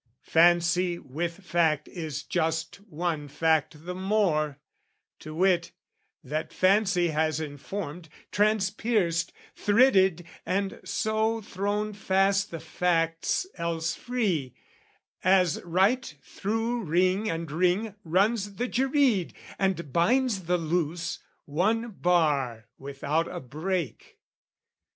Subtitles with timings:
[0.23, 4.57] Fancy with fact is just one fact the more;
[5.19, 5.73] To wit,
[6.23, 14.55] that fancy has informed, transpierced, Thridded and so thrown fast the facts else free,
[15.23, 22.65] As right through ring and ring runs the djereed And binds the loose, one bar
[22.79, 24.17] without a break.